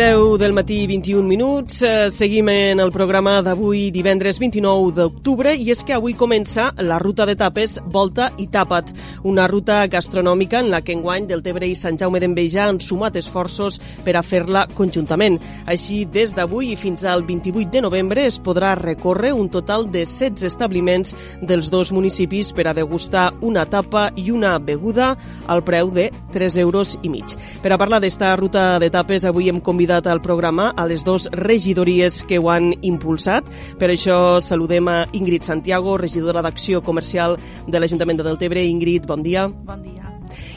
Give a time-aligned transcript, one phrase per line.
[0.00, 1.82] Deu del matí, 21 minuts.
[1.82, 6.96] Eh, seguim en el programa d'avui, divendres 29 d'octubre, i és que avui comença la
[6.98, 8.94] ruta d'etapes Volta i Tapat,
[9.28, 13.18] una ruta gastronòmica en la que enguany del Tebre i Sant Jaume d'Enveja han sumat
[13.20, 15.36] esforços per a fer-la conjuntament.
[15.66, 20.06] Així, des d'avui i fins al 28 de novembre es podrà recórrer un total de
[20.06, 25.12] 16 establiments dels dos municipis per a degustar una tapa i una beguda
[25.46, 27.36] al preu de 3 euros i mig.
[27.60, 31.26] Per a parlar d'esta ruta d'etapes, avui hem convidat convidat al programa a les dues
[31.32, 33.42] regidories que ho han impulsat.
[33.78, 37.34] Per això saludem a Ingrid Santiago, regidora d'Acció Comercial
[37.66, 38.62] de l'Ajuntament de Deltebre.
[38.62, 39.48] Ingrid, bon dia.
[39.48, 40.06] Bon dia.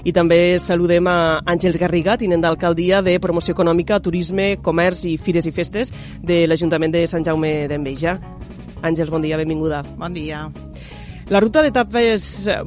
[0.05, 5.49] I també saludem a Àngels Garriga, tinent d'alcaldia de Promoció Econòmica, Turisme, Comerç i Fires
[5.49, 5.89] i Festes
[6.21, 8.19] de l'Ajuntament de Sant Jaume d'Enveja.
[8.83, 9.81] Àngels, bon dia, benvinguda.
[9.97, 10.45] Bon dia.
[11.31, 12.23] La ruta d'etapes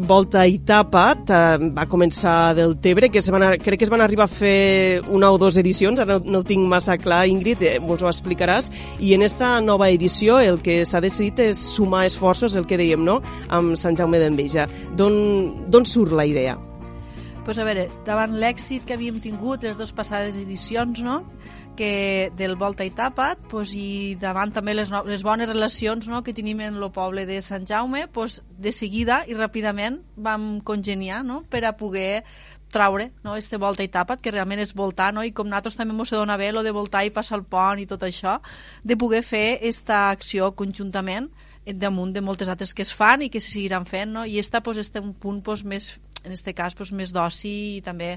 [0.09, 4.01] Volta i Tapat eh, va començar del Tebre, que es van, crec que es van
[4.01, 7.61] arribar a fer una o dues edicions, ara no, no ho tinc massa clar, Ingrid,
[7.61, 12.07] eh, ens ho explicaràs, i en esta nova edició el que s'ha decidit és sumar
[12.09, 13.19] esforços, el que dèiem, no?,
[13.53, 14.65] amb Sant Jaume d'Enveja.
[14.97, 16.57] D'on surt la idea?
[17.45, 21.21] Pues a veure, davant l'èxit que havíem tingut les dues passades edicions, no?,
[21.77, 26.23] que del Volta i Tapat pues, i davant també les, no, les bones relacions no,
[26.25, 31.23] que tenim en el poble de Sant Jaume pues, de seguida i ràpidament vam congeniar
[31.25, 32.25] no, per a poder
[32.73, 35.23] traure no, este volta i tapat, que realment és voltar, no?
[35.23, 37.87] i com nosaltres també ens dona bé lo de voltar i passar el pont i
[37.87, 38.41] tot això,
[38.83, 41.31] de poder fer esta acció conjuntament
[41.67, 44.27] damunt de moltes altres que es fan i que se seguiran fent, no?
[44.27, 47.83] i esta pues, este un punt pues, més, en este cas pues, més d'oci i
[47.87, 48.17] també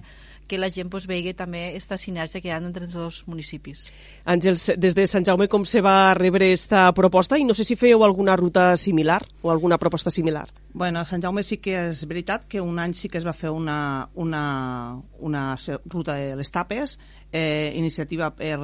[0.50, 3.86] que la gent pues, vegi també aquesta sinergia que hi ha entre els dos municipis.
[4.26, 7.78] Àngels, des de Sant Jaume com se va rebre esta proposta i no sé si
[7.78, 10.48] fèieu alguna ruta similar o alguna proposta similar?
[10.74, 13.38] Bueno, a Sant Jaume sí que és veritat que un any sí que es va
[13.38, 14.44] fer una, una,
[15.20, 15.46] una
[15.86, 16.98] ruta de les tapes,
[17.32, 18.58] eh, iniciativa per,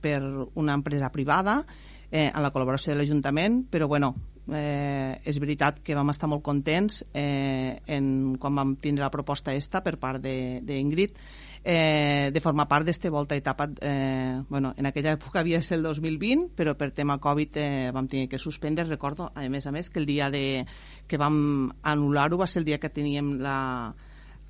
[0.00, 0.22] per
[0.54, 1.64] una empresa privada,
[2.10, 4.14] eh, en la col·laboració de l'Ajuntament, però bueno,
[4.54, 9.54] eh, és veritat que vam estar molt contents eh, en, quan vam tindre la proposta
[9.54, 11.16] esta per part d'Ingrid
[11.64, 15.78] eh, de formar part d'este volta etapa eh, bueno, en aquella època havia de ser
[15.78, 19.72] el 2020 però per tema Covid eh, vam tenir que suspendre recordo a més a
[19.72, 20.64] més que el dia de,
[21.06, 23.58] que vam anul·lar-ho va ser el dia que teníem la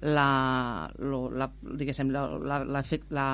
[0.01, 3.29] la, lo, la diguéssim la, la, la, la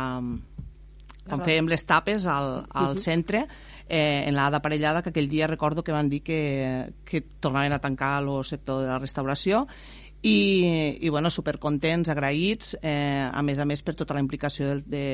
[1.28, 3.46] quan fèiem les tapes al, al centre
[3.88, 7.80] eh, en l'Ada Parellada, que aquell dia recordo que van dir que, que tornaven a
[7.80, 9.66] tancar el sector de la restauració
[10.24, 14.80] i, i bueno, supercontents, agraïts, eh, a més a més per tota la implicació del
[14.88, 15.04] de,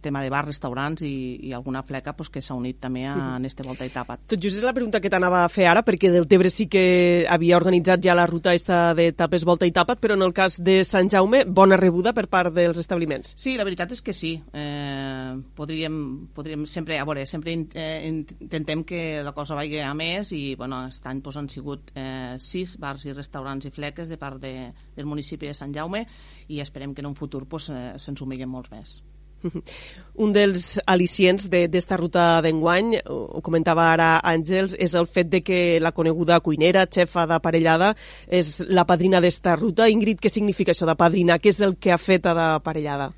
[0.00, 3.44] tema de bars, restaurants i, i alguna fleca pues, que s'ha unit també a, en
[3.44, 4.24] este volta i tapat.
[4.32, 7.26] Tot just és la pregunta que t'anava a fer ara, perquè del Tebre sí que
[7.28, 10.56] havia organitzat ja la ruta esta de tapes volta i tapat, però en el cas
[10.64, 13.34] de Sant Jaume, bona rebuda per part dels establiments.
[13.36, 14.32] Sí, la veritat és que sí.
[14.56, 16.00] Eh, podríem,
[16.32, 20.86] podríem sempre, a veure, sempre eh, intentem que la cosa vagi a més i, bueno,
[20.88, 24.53] aquest any pues, han sigut eh, sis bars i restaurants i fleques de part de
[24.96, 26.04] del municipi de Sant Jaume
[26.48, 28.96] i esperem que en un futur pues, eh, se'n sumiguen molts més.
[30.24, 35.42] Un dels al·licients d'esta de, ruta d'enguany, ho comentava ara Àngels, és el fet de
[35.44, 37.92] que la coneguda cuinera, xefa d'aparellada,
[38.28, 39.90] és la padrina d'esta ruta.
[39.92, 41.38] Ingrid, què significa això de padrina?
[41.38, 43.12] Què és el que ha fet d'aparellada?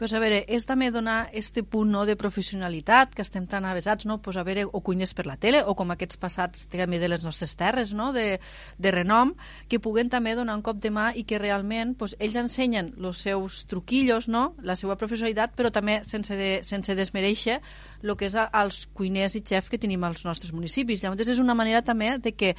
[0.00, 4.06] Pues, a veure, és també donar este punt no, de professionalitat que estem tan avesats,
[4.08, 4.16] no?
[4.24, 7.20] pues, a veure, o cuiners per la tele, o com aquests passats també de les
[7.20, 8.08] nostres terres, no?
[8.16, 8.38] de,
[8.80, 9.34] de renom,
[9.68, 13.20] que puguen també donar un cop de mà i que realment pues, ells ensenyen els
[13.26, 14.54] seus truquillos, no?
[14.64, 17.60] la seva professionalitat, però també sense, de, sense desmereixer
[18.00, 21.04] el que és als cuiners i xefs que tenim als nostres municipis.
[21.04, 22.54] Llavors és una manera també de que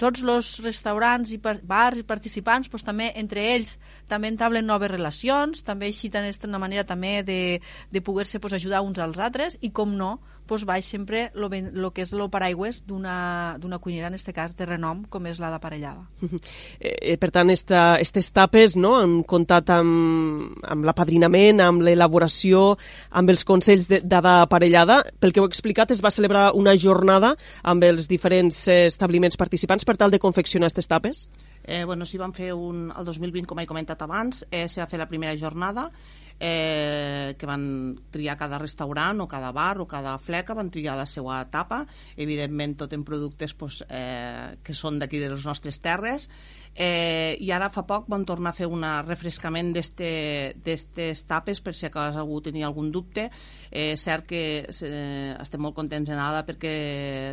[0.00, 3.76] tots els restaurants i bars i participants pues, també entre ells
[4.10, 7.60] també entablen noves relacions, també així és una manera també de,
[7.90, 12.02] de poder-se pues, ajudar uns als altres i com no, pues baix sempre lo que
[12.02, 16.04] és lo paraigües d'una d'una cuinera, en este cas, de renom, com és la d'aparellada.
[16.84, 22.76] Eh, per tant, esta, estes tapes no, han comptat amb, amb l'apadrinament, amb l'elaboració,
[23.10, 25.02] amb els consells de- d'ada aparellada.
[25.20, 29.84] Pel que heu explicat, es va celebrar una jornada amb els diferents eh, establiments participants
[29.84, 31.28] per tal de confeccionar aquestes tapes?
[31.64, 34.86] Eh, bueno, sí, vam fer un, el 2020, com he comentat abans, eh, se va
[34.90, 35.90] fer la primera jornada,
[36.40, 37.64] eh, que van
[38.14, 41.84] triar cada restaurant o cada bar o cada fleca, van triar la seva tapa,
[42.16, 46.28] evidentment tot en productes pues, eh, que són d'aquí de les nostres terres,
[46.74, 51.86] eh, i ara fa poc vam tornar a fer un refrescament d'aquestes tapes per si
[51.86, 53.28] acaso algú tenia algun dubte.
[53.70, 56.74] Eh, cert que eh, estem molt contents en ADA perquè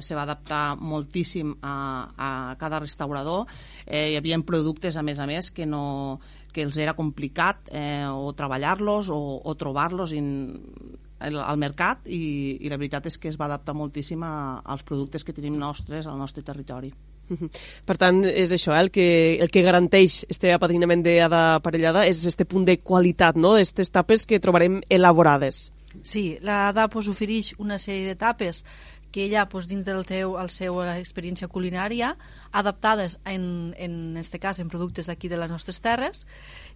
[0.02, 1.76] se va adaptar moltíssim a,
[2.16, 2.30] a
[2.62, 3.48] cada restaurador.
[3.86, 6.20] Eh, hi havia productes, a més a més, que no
[6.52, 12.80] que els era complicat eh, o treballar-los o, o trobar-los al mercat i, i la
[12.82, 16.44] veritat és que es va adaptar moltíssim a, als productes que tenim nostres al nostre
[16.44, 16.92] territori.
[17.88, 18.82] Per tant, és això, eh?
[18.86, 19.08] el, que,
[19.42, 24.26] el que garanteix este apadrinament d'ada aparellada és este punt de qualitat, no?, d'aquestes tapes
[24.28, 25.70] que trobarem elaborades.
[26.08, 28.64] Sí, l'ADA pues, ofereix una sèrie d'etapes
[29.12, 32.16] que ella, pues, dins del teu, el seu experiència culinària,
[32.52, 36.26] adaptades, en, en este cas, en productes d'aquí de les nostres terres,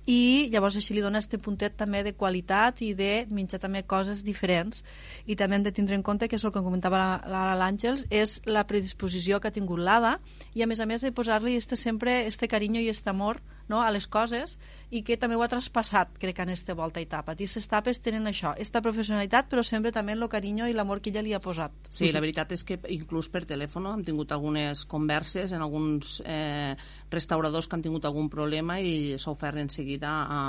[0.06, 4.22] i llavors així li dona este puntet també de qualitat i de menjar també coses
[4.24, 4.84] diferents.
[5.26, 8.68] I també hem de tindre en compte que és el que comentava l'Àngels és la
[8.70, 10.20] predisposició que ha tingut l'Ada
[10.54, 13.82] i a més a més de posar-li este sempre este carinyo i este amor no,
[13.82, 14.58] a les coses
[14.94, 18.02] i que també ho ha traspassat crec en este volta i tapa i aquestes tapes
[18.04, 21.42] tenen això, esta professionalitat però sempre també el carinyo i l'amor que ella li ha
[21.42, 21.74] posat.
[21.90, 26.76] Sí, la veritat és que inclús per telèfon hem tingut algunes converses en alguns eh,
[27.12, 30.44] restauradors que han tingut algun problema i s'ha ofert en seguida a,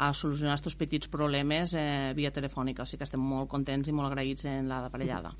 [0.00, 3.94] a solucionar aquests petits problemes eh, via telefònica, o sigui que estem molt contents i
[3.94, 5.32] molt agraïts en la d'aparellada.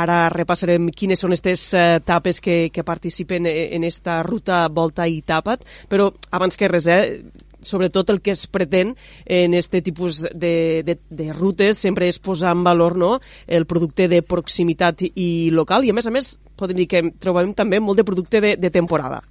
[0.00, 5.06] Ara repassarem quines són aquestes eh, tapes que, que participen eh, en esta ruta Volta
[5.06, 7.24] i Tapat, però abans que res, eh,
[7.60, 8.96] sobretot el que es pretén
[9.26, 14.08] en este tipus de, de, de rutes sempre és posar en valor no, el producte
[14.08, 17.98] de proximitat i local i a més a més podem dir que trobem també molt
[17.98, 19.22] de producte de, de temporada.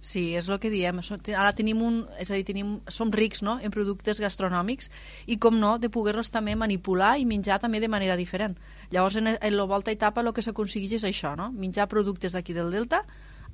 [0.00, 1.00] Sí, és el que diem.
[1.34, 1.96] Ara tenim un...
[2.22, 3.58] És a dir, tenim, som rics no?
[3.60, 4.92] en productes gastronòmics
[5.26, 8.54] i, com no, de poder-los també manipular i menjar també de manera diferent.
[8.94, 11.50] Llavors, en, en la volta i tapa el que s'aconsegueix és això, no?
[11.52, 13.02] menjar productes d'aquí del Delta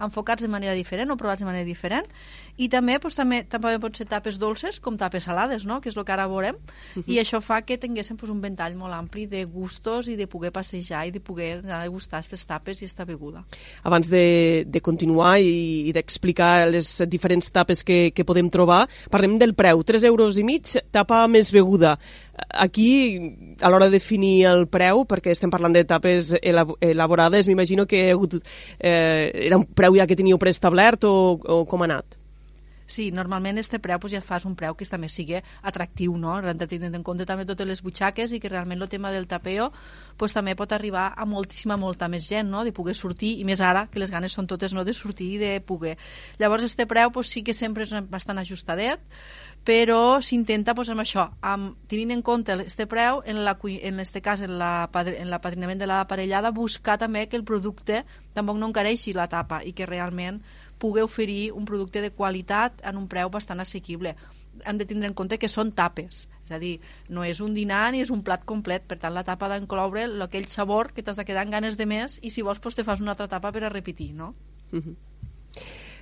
[0.01, 2.09] enfocats de manera diferent o provats de manera diferent
[2.57, 5.81] i també, doncs, també, també pot ser tapes dolces com tapes salades, no?
[5.81, 6.59] que és el que ara veurem
[7.07, 10.53] i això fa que tinguéssim doncs, un ventall molt ampli de gustos i de poder
[10.55, 13.45] passejar i de poder anar a degustar aquestes tapes i aquesta beguda.
[13.83, 19.39] Abans de, de continuar i, i d'explicar les diferents tapes que, que podem trobar, parlem
[19.39, 19.83] del preu.
[19.85, 21.97] 3 euros i mig, tapa més beguda.
[22.51, 27.87] Aquí, a l'hora de definir el preu, perquè estem parlant de tapes elab- elaborades, m'imagino
[27.87, 28.41] que ha hagut,
[28.81, 32.19] eh, era un preu ja que teníeu preestablert o, o com ha anat?
[32.87, 36.37] Sí, normalment este preu pues, ja fas un preu que també sigui atractiu, no?
[36.39, 39.27] Hem de tenir en compte també totes les butxaques i que realment el tema del
[39.27, 39.71] tapeo
[40.19, 42.65] pues, també pot arribar a moltíssima, molta més gent, no?
[42.65, 44.85] De poder sortir, i més ara, que les ganes són totes no?
[44.85, 45.97] de sortir i de poder.
[46.39, 49.01] Llavors, este preu pues, sí que sempre és bastant ajustadet,
[49.65, 54.21] però s'intenta pues, amb això, amb, tenint en compte este preu, en, la, en este
[54.21, 58.05] cas, en la padr- en l'apadrinament de l'aparellada, buscar també que el producte
[58.35, 60.43] tampoc no encareixi la tapa i que realment
[60.79, 64.15] pugui oferir un producte de qualitat en un preu bastant assequible.
[64.65, 66.75] Hem de tindre en compte que són tapes, és a dir,
[67.09, 70.07] no és un dinar ni és un plat complet, per tant la tapa ha d'incloure
[70.27, 72.85] aquell sabor que t'has de quedar amb ganes de més i si vols pues, te
[72.85, 74.35] fas una altra tapa per a repetir, no?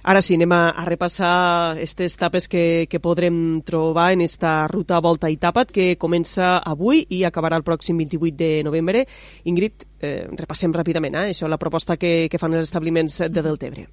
[0.03, 1.33] Ara sí, anem a, a repassar
[1.77, 7.05] aquestes tapes que, que podrem trobar en esta ruta Volta i Tapat que comença avui
[7.15, 9.05] i acabarà el pròxim 28 de novembre.
[9.47, 13.87] Ingrid, eh, repassem ràpidament eh, això, la proposta que, que fan els establiments de Deltebre.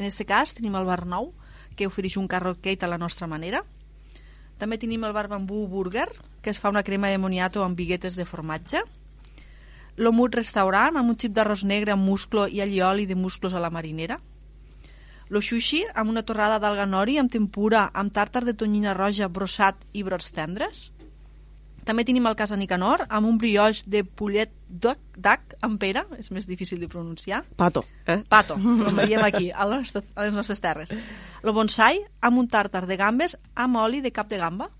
[0.00, 1.34] En aquest cas tenim el bar nou,
[1.76, 3.60] que ofereix un carrot cake a la nostra manera.
[4.56, 6.06] També tenim el bar bambú burger,
[6.40, 8.80] que es fa una crema de moniato amb biguetes de formatge.
[10.00, 13.68] L'Omut restaurant, amb un xip d'arròs negre amb musclo i allioli de musclos a la
[13.68, 14.16] marinera.
[15.28, 19.84] Lo sushi, amb una torrada d'alga nori amb tempura, amb tàrtar de tonyina roja, brossat
[19.92, 20.86] i brots tendres.
[21.84, 26.30] També tenim el casa Nicanor, amb un brioix de pollet d'oc d'ac amb pera, és
[26.30, 27.42] més difícil de pronunciar.
[27.58, 28.20] Pato, eh?
[28.30, 30.92] Pato, com veiem aquí, a les, nostres, a les nostres terres.
[31.42, 34.70] Lo bonsai, amb un tàrtar de gambes amb oli de cap de gamba.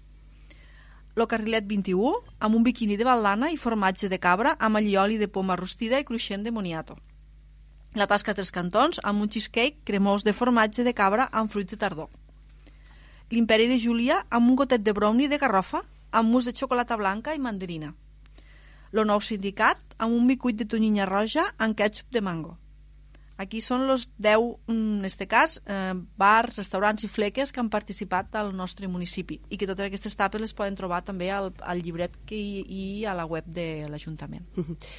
[1.18, 5.28] Lo carrilet 21, amb un biquini de baldana i formatge de cabra amb allioli de
[5.28, 6.96] poma rostida i cruixent de moniato.
[7.98, 11.80] La tasca Tres Cantons, amb un cheesecake cremós de formatge de cabra amb fruits de
[11.80, 12.06] tardor.
[13.30, 15.82] L'imperi de Júlia, amb un gotet de brownie de garrofa,
[16.12, 17.92] amb mousse de xocolata blanca i mandarina.
[18.92, 22.56] El nou sindicat amb un micuit de tonyina roja amb ketchup de mango.
[23.40, 28.36] Aquí són els 10, en este cas, eh, bars, restaurants i fleques que han participat
[28.36, 32.18] al nostre municipi i que totes aquestes tapes les poden trobar també al, al llibret
[32.28, 34.44] que hi, i a la web de l'Ajuntament.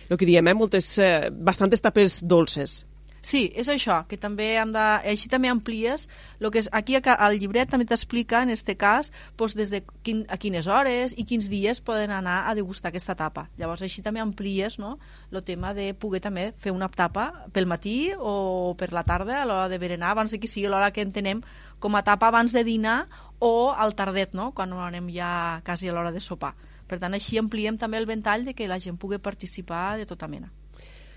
[0.09, 0.55] El que diem, eh?
[0.57, 2.81] Moltes, eh, bastantes tapes dolces.
[3.21, 4.83] Sí, és això, que també hem de...
[5.11, 6.07] Així també amplies
[6.41, 10.23] lo que és, aquí al llibret també t'explica, en aquest cas, doncs des de quin,
[10.25, 13.45] a quines hores i quins dies poden anar a degustar aquesta tapa.
[13.61, 14.95] Llavors així també amplies no,
[15.29, 19.45] el tema de poder també fer una tapa pel matí o per la tarda a
[19.45, 21.43] l'hora de berenar, abans de que sigui l'hora que entenem
[21.77, 23.05] com a tapa abans de dinar
[23.37, 24.49] o al tardet, no?
[24.57, 26.55] quan anem ja quasi a l'hora de sopar.
[26.89, 30.27] Per tant, així ampliem també el ventall de que la gent pugui participar de tota
[30.27, 30.49] mena.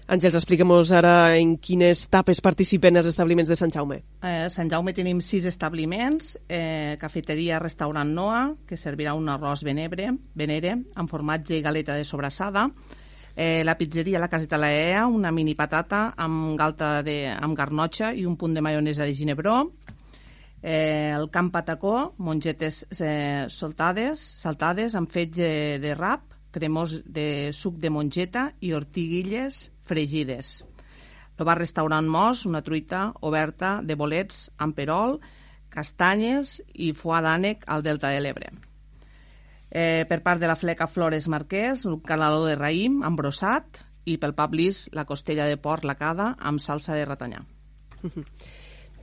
[0.05, 4.03] Àngels, explica'm ara en quines tapes participen els establiments de Sant Jaume.
[4.21, 10.11] Eh, Sant Jaume tenim sis establiments, eh, cafeteria, restaurant Noa, que servirà un arròs venebre,
[10.35, 12.69] venere, amb formatge i galeta de sobrassada,
[13.35, 18.13] eh, la pizzeria La Caseta La Ea, una mini patata amb galta de, amb garnotxa
[18.13, 19.73] i un punt de maionesa de ginebró,
[20.63, 27.81] eh, el Camp Patacó, mongetes eh, soltades, saltades amb fetge de rap, cremós de suc
[27.83, 30.63] de mongeta i ortiguilles fregides.
[31.35, 35.19] El bar restaurant Mos, una truita oberta de bolets amb perol,
[35.75, 38.53] castanyes i foie d'ànec al Delta de l'Ebre.
[39.75, 44.19] Eh, per part de la fleca Flores Marquès, un canaló de raïm amb brossat i
[44.23, 47.43] pel Lis, la costella de porc lacada amb salsa de ratanyà.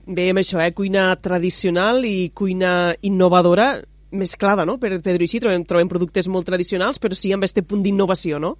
[0.06, 0.72] Veiem això, eh?
[0.72, 4.78] cuina tradicional i cuina innovadora mesclada, no?
[4.78, 8.56] Per, dir així, trobem, trobem productes molt tradicionals, però sí amb aquest punt d'innovació, no?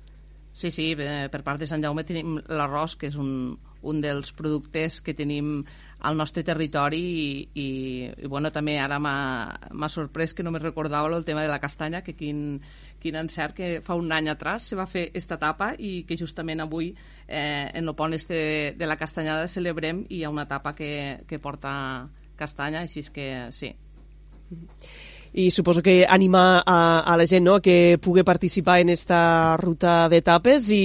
[0.53, 3.57] Sí, sí, eh, per part de Sant Jaume tenim l'arròs, que és un,
[3.89, 5.63] un dels productes que tenim
[6.03, 7.67] al nostre territori i, i,
[8.21, 12.03] i bueno, també ara m'ha sorprès que no me recordava el tema de la castanya,
[12.05, 12.61] que quin,
[13.01, 16.61] quin encert que fa un any atrás se va fer esta etapa i que justament
[16.61, 16.91] avui
[17.29, 20.75] eh, en el pont este de, de la castanyada celebrem i hi ha una etapa
[20.77, 21.73] que, que porta
[22.37, 23.73] castanya, així és que sí.
[24.51, 28.91] Mm -hmm i suposo que animar a, a la gent no, que pugui participar en
[28.93, 30.83] esta ruta d'etapes i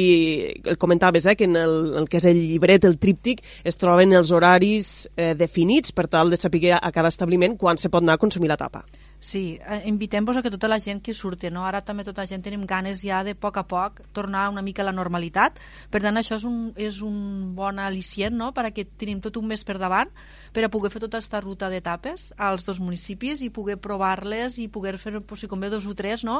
[0.64, 4.16] el comentaves eh, que en el, el que és el llibret, el tríptic, es troben
[4.16, 8.16] els horaris eh, definits per tal de saber a cada establiment quan se pot anar
[8.16, 8.86] a consumir l'etapa.
[9.20, 11.66] Sí, eh, invitem-vos a que tota la gent que surti, no?
[11.66, 14.84] ara també tota la gent tenim ganes ja de poc a poc tornar una mica
[14.84, 15.58] a la normalitat,
[15.90, 18.52] per tant això és un, és un bon al·licient no?
[18.54, 20.14] perquè tenim tot un mes per davant
[20.58, 24.66] per a poder fer tota aquesta ruta d'etapes als dos municipis i poder provar-les i
[24.74, 26.40] poder fer, si convé, dos o tres, no?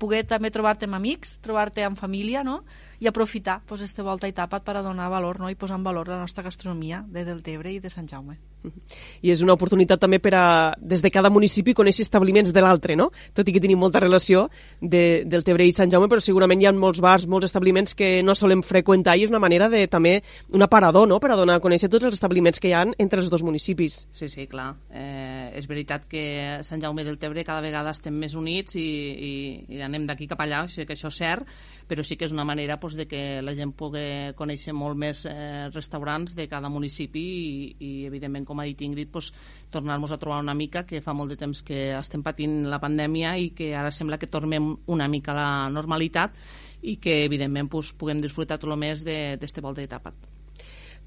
[0.00, 2.62] poder també trobar-te amb amics, trobar-te amb família, no?
[2.98, 5.50] i aprofitar pues, este volta i tapat per a donar valor no?
[5.52, 8.40] i posar en valor la nostra gastronomia de Deltebre i de Sant Jaume.
[9.22, 10.44] I és una oportunitat també per a,
[10.78, 13.08] des de cada municipi, conèixer establiments de l'altre, no?
[13.34, 14.48] Tot i que tenim molta relació
[14.80, 18.18] de, del Tebre i Sant Jaume, però segurament hi ha molts bars, molts establiments que
[18.26, 20.16] no solem freqüentar i és una manera de també,
[20.54, 23.22] un aparador, no?, per a donar a conèixer tots els establiments que hi ha entre
[23.22, 23.57] els dos municipis.
[24.12, 24.76] Sí, sí, clar.
[24.90, 26.22] Eh, és veritat que
[26.66, 29.32] Sant Jaume del Tebre cada vegada estem més units i, i,
[29.74, 31.50] i anem d'aquí cap allà, sigui que això és cert,
[31.90, 35.24] però sí que és una manera pues, de que la gent pugui conèixer molt més
[35.26, 39.32] eh, restaurants de cada municipi i, i evidentment, com ha dit Ingrid, pues,
[39.74, 43.36] tornar-nos a trobar una mica, que fa molt de temps que estem patint la pandèmia
[43.38, 46.36] i que ara sembla que tornem una mica a la normalitat
[46.82, 50.37] i que, evidentment, pues, puguem disfrutar tot el més d'aquesta volta d'etapa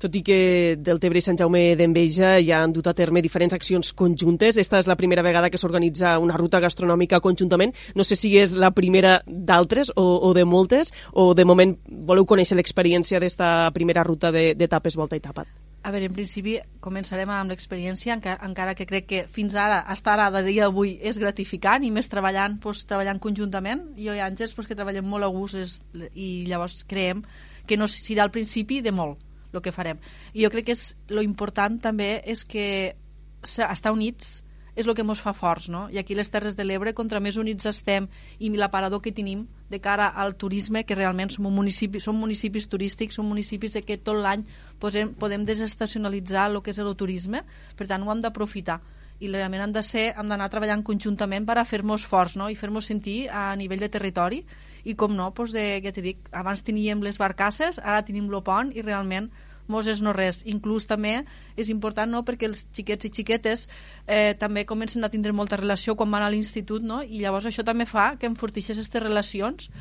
[0.01, 0.39] tot i que
[0.81, 4.57] del Tebre i Sant Jaume d'Enveja ja han dut a terme diferents accions conjuntes.
[4.57, 7.75] Esta és la primera vegada que s'organitza una ruta gastronòmica conjuntament.
[7.95, 12.25] No sé si és la primera d'altres o, o de moltes, o de moment voleu
[12.25, 15.47] conèixer l'experiència d'esta primera ruta d'etapes volta i tapat.
[15.81, 20.13] A veure, en principi començarem amb l'experiència, encara, encara que crec que fins ara, estar
[20.13, 23.87] ara de dia d'avui, és gratificant i més treballant, doncs, treballant conjuntament.
[23.97, 25.81] Jo i Àngels doncs, que treballem molt a gust és,
[26.13, 27.25] i llavors creiem
[27.65, 29.99] que no serà al principi de molt el que farem.
[30.33, 32.95] I jo crec que és, lo important també és que
[33.43, 34.41] estar units
[34.75, 35.89] és el que ens fa forts, no?
[35.91, 38.07] I aquí les Terres de l'Ebre, contra més units estem
[38.39, 42.69] i l'aparador que tenim de cara al turisme, que realment som, un municipi, som municipis
[42.71, 44.45] turístics, som municipis de que tot l'any
[44.79, 47.43] podem, podem desestacionalitzar el que és el turisme,
[47.75, 48.79] per tant ho hem d'aprofitar
[49.21, 52.49] i realment han de ser, hem d'anar treballant conjuntament per a fer-nos forts no?
[52.49, 54.41] i fer-nos sentir a nivell de territori
[54.83, 58.43] i com no, doncs de, ja t'he dit, abans teníem les barcasses, ara tenim el
[58.43, 59.31] pont i realment
[59.71, 60.41] mos és no res.
[60.49, 61.21] Inclús també
[61.59, 62.23] és important no?
[62.27, 63.67] perquè els xiquets i xiquetes
[64.07, 67.01] eh, també comencen a tindre molta relació quan van a l'institut no?
[67.01, 69.71] i llavors això també fa que enfortixes aquestes relacions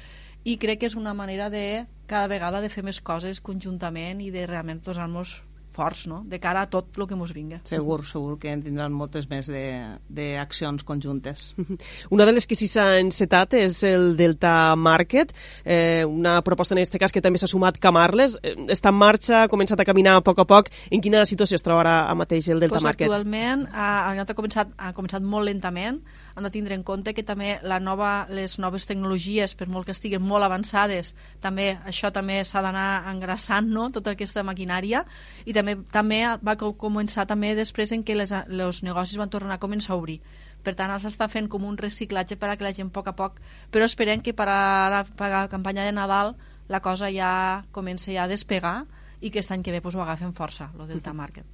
[0.45, 4.31] i crec que és una manera de cada vegada de fer més coses conjuntament i
[4.33, 5.41] de realment posar-nos
[5.71, 7.61] forts, no?, de cara a tot el que ens vinga.
[7.69, 11.55] Segur, segur que en tindran moltes més d'accions conjuntes.
[12.15, 15.33] Una de les que sí s'ha encetat és el Delta Market,
[15.65, 18.39] eh, una proposta en aquest cas que també s'ha sumat Camarles.
[18.43, 20.71] Eh, està en marxa, ha començat a caminar a poc a poc.
[20.91, 23.07] En quina situació es troba ara mateix el Delta pues Market?
[23.09, 26.03] Actualment ha, ha, començat, ha començat molt lentament,
[26.41, 29.95] hem de tindre en compte que també la nova, les noves tecnologies, per molt que
[29.95, 35.05] estiguen molt avançades, també això també s'ha d'anar engrassant, no?, tota aquesta maquinària,
[35.45, 39.63] i també també va començar també després en què les, els negocis van tornar a
[39.63, 40.21] començar a obrir.
[40.65, 43.09] Per tant, ara s'està fent com un reciclatge per a que la gent a poc
[43.09, 43.41] a poc,
[43.73, 46.35] però esperem que per a la, per a la campanya de Nadal
[46.69, 48.85] la cosa ja comença ja a despegar
[49.21, 51.45] i que aquest any que ve pues, ho agafen força, lo Delta Market.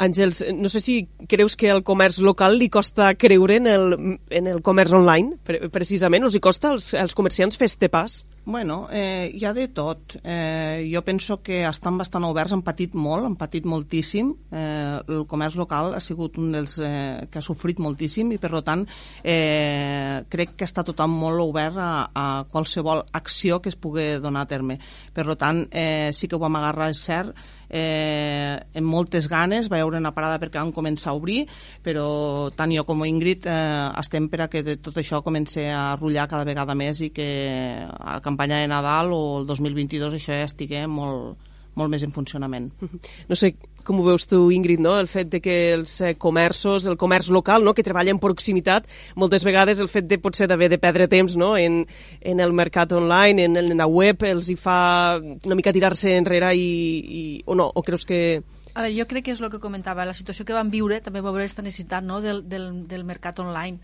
[0.00, 0.94] Àngels, no sé si
[1.28, 3.96] creus que el comerç local li costa creure en el,
[4.32, 5.36] en el comerç online,
[5.74, 8.22] precisament, els hi costa als, als comerciants fer este pas?
[8.50, 10.16] Bueno, eh, hi ha de tot.
[10.24, 14.32] Eh, jo penso que estan bastant oberts, han patit molt, han patit moltíssim.
[14.50, 18.50] Eh, el comerç local ha sigut un dels eh, que ha sofrit moltíssim i, per
[18.66, 18.82] tant,
[19.22, 24.42] eh, crec que està tothom molt obert a, a qualsevol acció que es pugui donar
[24.48, 24.80] a terme.
[25.14, 27.38] Per tant, eh, sí que ho vam agarrar, cert,
[27.70, 31.44] eh, amb moltes ganes, va haver una parada perquè vam començar a obrir,
[31.84, 36.26] però tant jo com Ingrid eh, estem per a que tot això comenci a rotllar
[36.28, 37.30] cada vegada més i que
[37.86, 41.36] a la campanya de Nadal o el 2022 això ja estigui molt,
[41.76, 42.70] molt més en funcionament.
[43.28, 43.52] No sé
[43.84, 44.98] com ho veus tu, Ingrid, no?
[45.00, 47.72] el fet de que els eh, comerços, el comerç local, no?
[47.74, 51.54] que treballa en proximitat, moltes vegades el fet de potser d'haver de perdre temps no?
[51.56, 51.86] en,
[52.20, 56.52] en el mercat online, en, en la web, els hi fa una mica tirar-se enrere
[56.54, 56.68] i,
[57.00, 57.70] i, o no?
[57.72, 58.42] O creus que...
[58.74, 61.24] A veure, jo crec que és el que comentava, la situació que vam viure també
[61.24, 62.20] va veure aquesta necessitat no?
[62.20, 63.80] del, del, del mercat online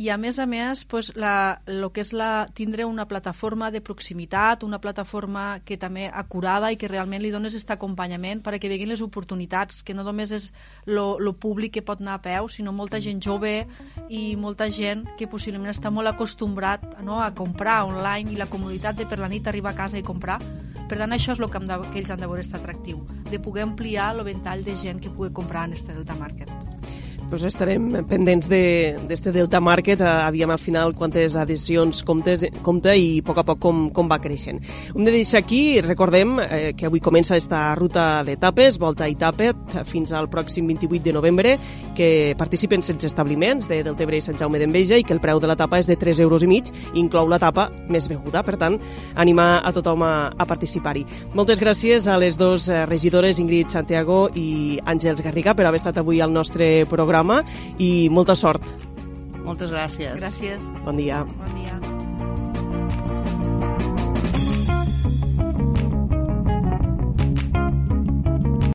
[0.00, 3.82] i a més a més pues, la, lo que és la, tindre una plataforma de
[3.84, 8.88] proximitat, una plataforma que també acurada i que realment li dones aquest acompanyament perquè veguin
[8.88, 10.48] les oportunitats, que no només és
[10.88, 13.66] lo públic que pot anar a peu, sinó molta gent jove
[14.08, 18.96] i molta gent que possiblement està molt acostumbrat no, a comprar online i la comoditat
[18.96, 20.40] de per la nit arribar a casa i comprar.
[20.88, 23.68] Per tant, això és el que, que ells han de veure estar atractiu, de poder
[23.68, 26.69] ampliar el ventall de gent que pugui comprar en este Delta Market
[27.30, 32.96] pues estarem pendents d'este de, Delta Market, eh, aviam al final quantes adhesions comptes, compta
[32.98, 34.58] i a poc a poc com, com va creixent.
[34.90, 39.78] Hem de deixar aquí, recordem eh, que avui comença esta ruta d'etapes, volta i tapet,
[39.86, 41.54] fins al pròxim 28 de novembre,
[41.94, 45.46] que participen 16 establiments de Deltebre i Sant Jaume d'Enveja i que el preu de
[45.46, 48.80] la tapa és de 3 euros i mig, inclou la tapa més beguda, per tant,
[49.14, 51.06] animar a tothom a, a participar-hi.
[51.38, 56.02] Moltes gràcies a les dues eh, regidores, Ingrid Santiago i Àngels Garriga, per haver estat
[56.02, 57.44] avui al nostre programa programa
[57.78, 58.62] i molta sort.
[59.44, 60.20] Moltes gràcies.
[60.20, 60.70] Gràcies.
[60.84, 61.24] Bon dia.
[61.24, 62.09] Bon dia.